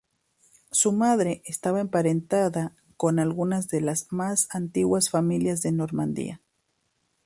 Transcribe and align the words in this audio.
Su 0.71 0.93
madre 0.93 1.43
estaba 1.45 1.79
emparentada 1.79 2.75
con 2.97 3.19
algunas 3.19 3.67
de 3.69 3.81
las 3.81 4.11
más 4.11 4.47
antiguas 4.49 5.11
familias 5.11 5.61
de 5.61 5.71
Normandía. 5.73 6.41